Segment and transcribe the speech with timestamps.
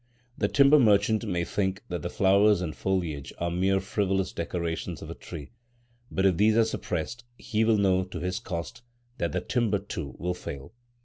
[0.35, 5.11] The timber merchant may think that the flowers and foliage are mere frivolous decorations of
[5.11, 5.51] a tree;
[6.09, 8.81] but if these are suppressed, he will know to his cost
[9.19, 10.73] that the timber too will fail.